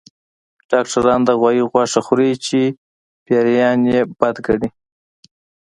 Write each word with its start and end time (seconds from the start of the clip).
ډاکټران 0.69 1.19
د 1.25 1.29
غوايي 1.39 1.61
غوښه 1.71 1.99
خوري 2.05 2.31
چې 2.45 2.59
پيريان 3.25 3.79
يې 3.91 4.01
بد 4.19 4.35
ګڼي 4.45 4.69